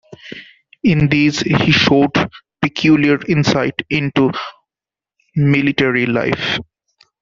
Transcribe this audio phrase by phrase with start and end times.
[0.83, 2.15] In these he showed
[2.59, 4.31] peculiar insight into
[5.35, 6.57] military life.